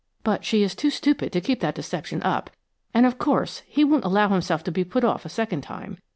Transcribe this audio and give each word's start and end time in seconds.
But 0.23 0.43
she 0.43 0.63
is 0.63 0.73
too 0.73 0.89
stupid 0.89 1.31
to 1.31 1.39
keep 1.41 1.59
that 1.59 1.75
deception 1.75 2.23
up, 2.23 2.49
and, 2.91 3.05
of 3.05 3.19
course, 3.19 3.61
he 3.67 3.83
won't 3.83 4.03
allow 4.03 4.29
himself 4.29 4.63
to 4.63 4.71
be 4.71 4.83
put 4.83 5.03
off 5.03 5.25
a 5.25 5.29
second 5.29 5.61
time. 5.61 5.99